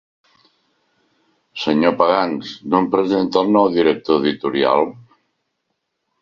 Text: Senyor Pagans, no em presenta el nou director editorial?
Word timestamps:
Senyor 1.63 1.93
Pagans, 1.99 2.53
no 2.73 2.79
em 2.85 2.87
presenta 2.97 3.43
el 3.45 3.53
nou 3.57 3.69
director 3.77 4.19
editorial? 4.27 4.91